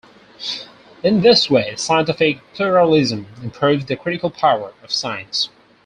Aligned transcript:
In 1.03 1.21
this 1.21 1.47
way, 1.47 1.75
scientific 1.75 2.39
pluralism 2.55 3.27
improves 3.43 3.85
the 3.85 3.95
critical 3.95 4.31
power 4.31 4.73
of 4.81 4.91
science. 4.91 5.49